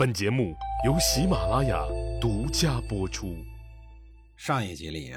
[0.00, 0.56] 本节目
[0.86, 1.78] 由喜马拉雅
[2.18, 3.36] 独家播出。
[4.34, 5.12] 上一集里，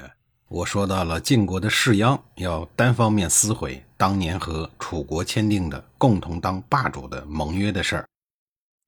[0.46, 8.06] 我说到了晋国的士鞅要单方面撕毁当年和楚国签订的共同当霸主的盟约的事儿。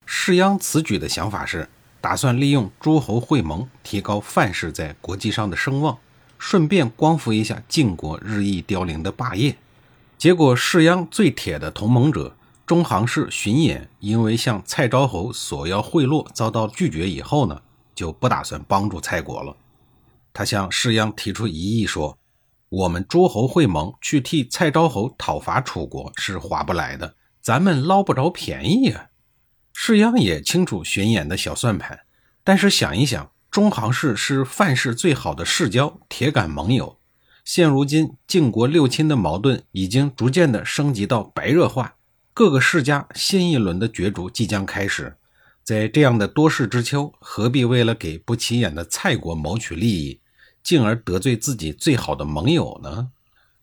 [0.05, 1.67] 士鞅此举的想法是，
[1.99, 5.97] 打算利用诸侯会盟，提高范氏在国际上的声望，
[6.37, 9.57] 顺便光复一下晋国日益凋零的霸业。
[10.15, 12.36] 结果，士鞅最铁的同盟者。
[12.67, 17.61] 中行氏荀偃因为向蔡昭侯索要贿赂遭到拒绝以后呢，
[17.95, 19.55] 就不打算帮助蔡国了。
[20.33, 22.17] 他向士鞅提出疑议说
[22.67, 29.07] ：“我们诸侯会盟去替蔡昭侯讨伐楚国是划不来的，咱们捞不着便宜啊。”
[29.73, 32.01] 士鞅也清楚荀偃的小算盘，
[32.43, 36.97] 但是想一想，中行氏是范氏最好的世交、铁杆盟友。
[37.45, 41.93] 现如今晋国六亲的矛盾已经逐渐的升级到白热化。
[42.37, 45.17] 各个世家新一轮的角逐即将开始，
[45.63, 50.21] 在这样的多事之秋，何必为了给不起眼的蔡国谋取利益，
[50.61, 53.09] 进而得罪自己最好的盟友呢？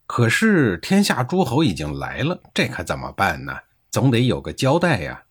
[0.08, 3.56] 可是天下诸侯已经来了，这可怎么办呢？
[3.92, 5.22] 总得有个交代呀！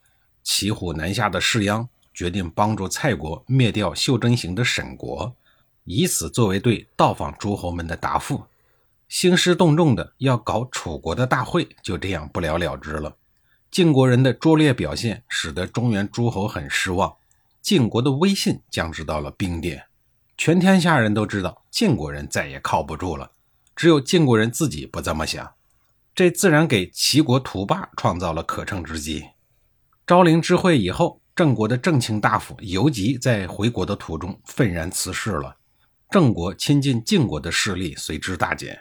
[0.42, 5.36] 骑虎难下的士鞅决定帮助蔡国灭掉袖珍行的沈国，
[5.84, 8.46] 以此作为对到访诸侯们的答复。
[9.09, 13.18] 兴师动众的要搞楚国的大会，就这样不了了之了。
[13.74, 17.16] 晋国人的拙劣表现使得中原诸侯很失望，
[17.60, 19.86] 晋国的威信降至到了冰点。
[20.38, 23.32] 全天下人都知道晋国人再也靠不住了，
[23.76, 25.52] 只有晋国人自己不这么想。
[26.14, 29.26] 这自然给齐国图霸创造了可乘之机。
[30.06, 35.58] 昭陵之会以后，郑国的正卿大夫游吉在回国的途中愤然辞世了，
[36.12, 38.80] 郑国亲近晋国的势力随之大减。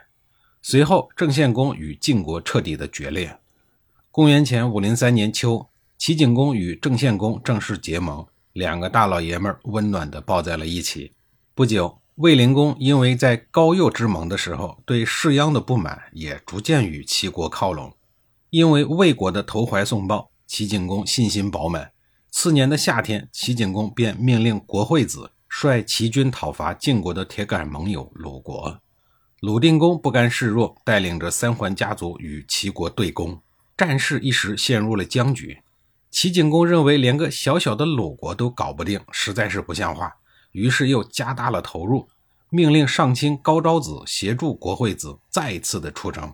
[0.60, 3.38] 随后，郑献公与晋国彻底的决裂。
[4.14, 11.12] 公元前五零三年秋，齐景公与郑献公正式结盟，两个大老爷们儿温暖地抱在了一起。
[11.54, 17.90] 不久，卫灵公因为在高诱之盟的时候对士鞅的不满，也逐渐与齐国靠拢。
[18.50, 21.92] 因为魏国的投怀送抱，齐景公信心饱满。
[22.30, 28.78] 次年的夏天，齐景公便命令国惠子率齐军讨伐晋国的铁杆盟友鲁国。
[29.40, 33.40] 鲁定公不甘示弱，带领着三桓家族与齐国对攻。
[33.76, 35.58] 战事一时陷入了僵局，
[36.10, 40.12] 齐景公认为连个小小的鲁国都搞不定，实在是不像话，
[40.52, 42.08] 于是又加大了投入，
[42.50, 46.32] 命令上卿高昭子协助国惠子再次的出征。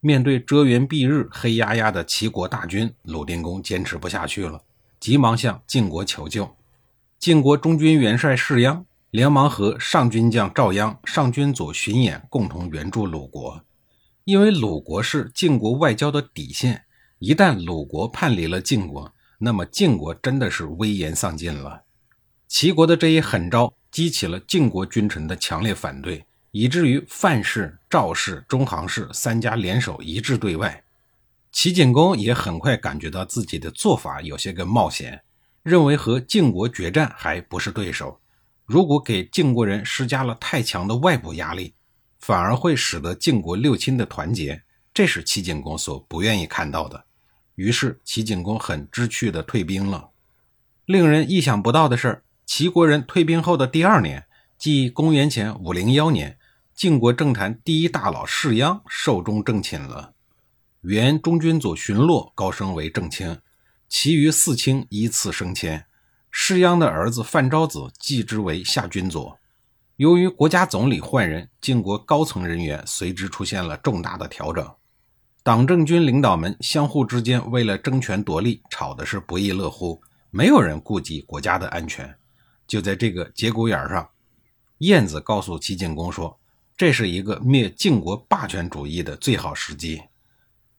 [0.00, 4.60] 面对遮云蔽日、黑压压的齐国大军，鲁定公坚持不下去了，
[5.00, 6.54] 急忙向晋国求救。
[7.18, 13.64] 晋国中军元帅士鞅连忙和上军将赵鞅、上军左荀偃共同援助鲁国。
[14.26, 16.82] 因为鲁国是晋国外交的底线，
[17.20, 21.84] 一旦鲁国叛离了晋国，那么晋国真的是危言丧尽了。
[22.48, 30.82] 齐国的这一狠招激起了晋国君臣的强烈反对，以至于范氏、赵氏、中行氏三家联手一致对外。
[31.52, 35.22] 齐景公也很快感觉到自己的做法有些个冒险，
[35.62, 38.20] 认为和晋国决战还不是对手，
[38.64, 41.75] 如果给晋国人施加了太强的外部压力。
[42.26, 47.04] 反而会使得晋国六亲的团结，这是齐景公所不愿意看到的。
[47.54, 50.10] 于是齐景公很知趣地退兵了。
[50.86, 54.26] 令人意想不到的是，齐国人退兵后的第二年，
[54.58, 56.36] 即公元前五零幺年，
[56.74, 60.14] 晋国政坛第一大佬士鞅寿终正寝了。
[60.80, 63.38] 原中军左荀落高升为正卿，
[63.88, 65.86] 其余四卿依次升迁。
[66.32, 69.38] 士鞅的儿子范昭子继之为下军佐。
[69.96, 74.70] 由于国家总理换人，晋国高层人员随之出现了重大的调整。
[75.42, 82.14] 党政军领导们相互之间为了争权夺利，吵的是不亦乐乎，没有人顾及国家的安全。
[82.66, 84.06] 就在这个节骨眼上，
[84.78, 86.38] 晏子告诉齐景公说
[86.76, 90.02] ：“这是一个灭晋国霸权主义的最好时机。”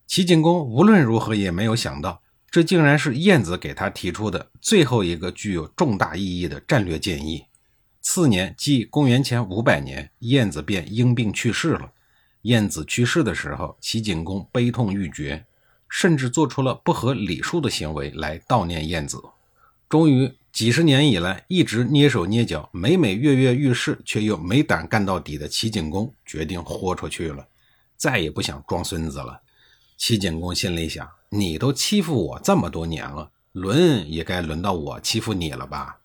[0.05, 7.45] 齐景公无论如何也没有想到，这竟然是晏子给他提出的最后一个具有重大意义的战略建议。
[8.09, 11.91] 次年，即公元前五百年，晏子便因病去世了。
[12.43, 15.45] 晏子去世的时候，齐景公悲痛欲绝，
[15.89, 19.21] 甚至做出了不合礼数的行为来悼念晏子。
[19.89, 27.45] 终于，几十年以来一直蹑手蹑脚、每每跃跃欲试，却又没胆干到底的齐景公，决定豁出去了，
[27.97, 29.41] 再也不想装孙子了。
[29.97, 35.97] 齐景公心里想：你都欺负我这么多年了，轮也该轮到我欺负你了吧？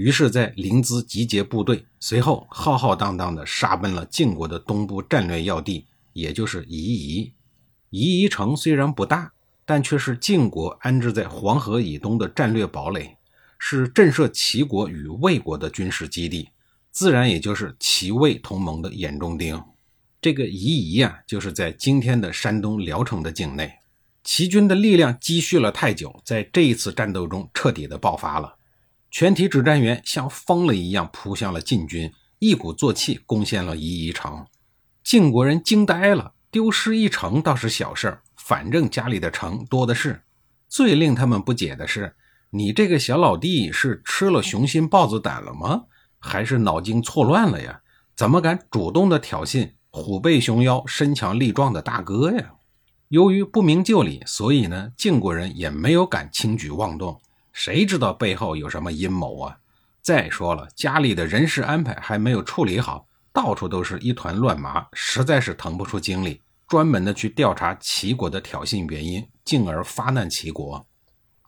[0.00, 7.34] 于是，在临淄集结部队，随后浩浩荡荡地杀奔了晋国的东部战略要地，也就是夷夷。
[7.90, 9.30] 夷夷城虽然不大，
[9.66, 13.14] 但却是晋国安置在黄河以东的战略堡垒。
[13.58, 16.48] 是震慑齐国与魏国的军事基地，
[16.90, 19.62] 自然也就是齐魏同盟的眼中钉。
[20.22, 23.70] 这个夷夷啊，就是在今天的山东聊城的境内。
[24.24, 28.56] 齐军的力量积蓄了太久，在这一次战斗中彻底的爆发了，
[29.10, 34.46] 全体指战员像疯了一样扑向了晋军，一鼓作气攻陷了夷夷城。
[35.02, 40.22] 晋国人惊呆了，丢失一城倒是小事儿，反正家里的城多的是。
[40.68, 42.14] 最令他们不解的是，
[42.50, 45.86] 你这个小老弟是吃了雄心豹子胆了吗？
[46.20, 47.80] 还是脑筋错乱了呀？
[48.14, 52.52] 怎么敢主动的挑衅虎背熊腰、身强力壮的大哥呀？
[53.08, 57.20] 由于不明就里，所以呢，晋国人也没有敢轻举妄动。
[57.52, 59.58] 谁知道背后有什么阴谋啊？
[60.02, 66.40] 再说了，家里的人事安排还没有处理好，到处都是一团乱麻，实在是腾不出精力。
[66.66, 70.86] 专门的去调查齐国的挑衅原因，进而发难齐国。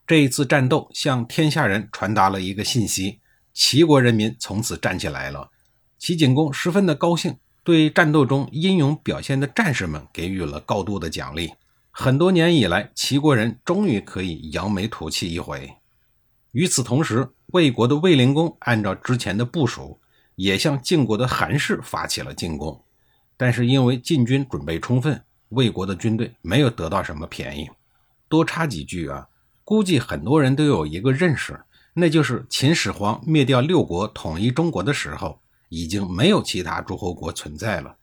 [0.04, 3.20] 这一次战斗向天下人传达了一个信息：
[3.54, 5.50] 齐国人民从此站起来了。
[5.96, 11.52] 齐景公十分的高兴，对战斗中英勇表现的战士们给予了高度的奖励。
[11.92, 15.72] 很多年以来，齐国人终于可以扬眉吐气一回。
[16.52, 20.00] 与此同时，魏国的魏灵公按照之前的部署，
[20.36, 22.82] 也向晋国的韩氏发起了进攻。
[23.36, 27.68] 但是因为晋军准备充分，魏国的军队没有得到什么便宜。
[28.28, 29.28] 多插几句啊，
[29.64, 31.58] 估计很多人都有一个认识，
[31.94, 35.40] 那就是秦始皇灭掉六国、统一中国的时候，
[35.70, 37.96] 已经没有其他诸侯国存在了。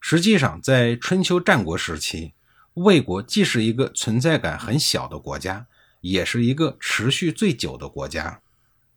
[0.00, 2.32] 实际上，在春秋战国时期，
[2.74, 5.66] 魏国既是一个存在感很小的国家，
[6.00, 8.40] 也是一个持续最久的国家。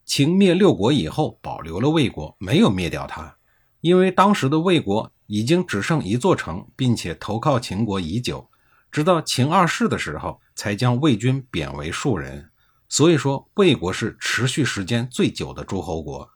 [0.06, 3.38] 秦灭六国以后，保留了魏国，没有灭掉它，
[3.82, 5.12] 因为当时的魏国。
[5.26, 8.50] 已经只剩一座城，并且投靠秦国已久，
[8.92, 12.52] 直到秦二世的时候才将魏军贬为庶人。
[12.90, 16.30] 所以说，魏国是持续时间最久的诸侯国。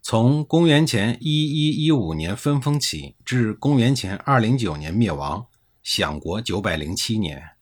[0.00, 5.46] 从公元前一一一五年分封起，至公元前二零九年灭亡，
[5.82, 7.59] 享国九百零七年。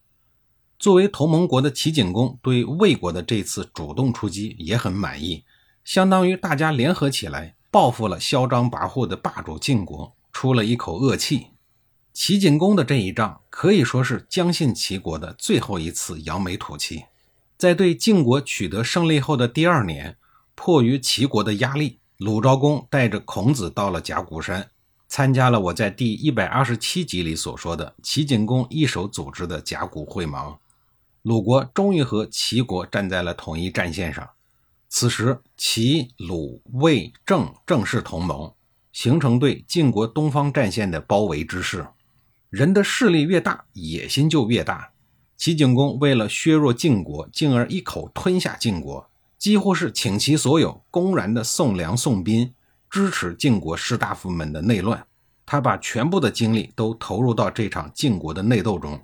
[0.79, 5.45] 作为同盟国的齐景公对魏国的这次主动出击也很满意，
[5.85, 10.15] 相当于大家联合起来报复了嚣张跋扈的霸主晋国。
[10.31, 11.49] 出了一口恶气，
[12.13, 17.07] 齐景公的这一仗可以说是将信齐国的最后一次扬眉吐气。
[17.57, 20.17] 在对晋国取得胜利后的第二年，
[20.55, 24.71] 迫于齐国的压力，鲁昭公带着孔子到了甲骨山，
[25.09, 30.57] 参加了我在第一百二十七集里所说的齐景公一手组织的甲骨会盟。
[31.23, 34.29] 鲁国终于和齐国站在了统一战线上。
[34.89, 38.53] 此时，齐、鲁、魏、郑正式同盟。
[38.91, 41.87] 形成对晋国东方战线的包围之势，
[42.51, 44.91] 人的势力越大，野心就越大。
[45.37, 52.53] 齐景公为了削弱晋国，进而一口吞下晋国，几乎是倾其所有，公然的送粮送兵，
[52.91, 55.07] 支持晋国士大夫们的内乱。
[55.47, 59.01] 他把全部的精力都投入到这场晋国的内斗中，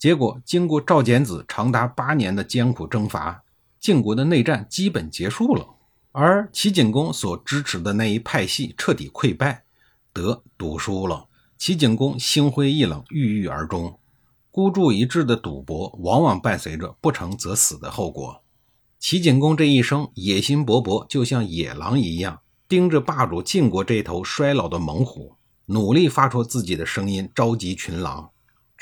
[0.00, 3.44] 结果经过赵简子长达八年的艰苦征伐，
[3.78, 5.68] 晋国的内战基本结束了。
[6.12, 9.62] 而齐景公所支持的那一派系彻底溃败，
[10.14, 11.28] 得赌输了。
[11.58, 13.98] 齐景公心灰意冷，郁郁而终。
[14.50, 18.42] 孤注一掷的赌博，往往伴随着不成则死的后果。
[18.98, 25.34] 齐景公这一生野心勃勃，就像野狼一样，盯着霸主晋国这头衰老的猛虎，
[25.66, 28.30] 努力发出自己的声音，召集群狼。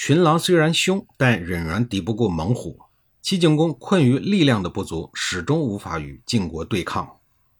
[0.00, 2.78] 群狼虽然凶，但仍然敌不过猛虎。
[3.20, 7.16] 齐景公困于力量的不足，始终无法与晋国对抗。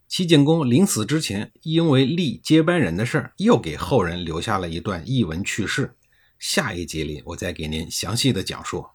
[0.07, 5.97] 齐景公临死之前，因为立接班人的事儿，又给后人留下了一段轶闻趣事。
[6.38, 8.87] 下一集里，我再给您详细的讲述。